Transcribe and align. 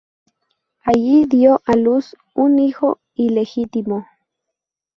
Allí 0.83 1.25
dio 1.27 1.61
a 1.63 1.73
luz 1.75 2.17
un 2.33 2.57
hijo 2.57 2.99
ilegítimo. 3.13 4.07